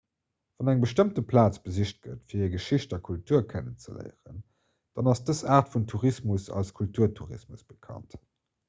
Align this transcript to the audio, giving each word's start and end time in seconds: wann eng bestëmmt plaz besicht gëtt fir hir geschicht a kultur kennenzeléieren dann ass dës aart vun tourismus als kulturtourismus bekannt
wann 0.61 0.69
eng 0.71 0.79
bestëmmt 0.85 1.19
plaz 1.31 1.59
besicht 1.67 1.99
gëtt 2.07 2.31
fir 2.33 2.41
hir 2.43 2.49
geschicht 2.55 2.95
a 2.97 2.99
kultur 3.09 3.45
kennenzeléieren 3.53 4.41
dann 4.41 5.13
ass 5.15 5.23
dës 5.29 5.45
aart 5.59 5.71
vun 5.77 5.87
tourismus 5.95 6.53
als 6.63 6.75
kulturtourismus 6.83 7.67
bekannt 7.77 8.23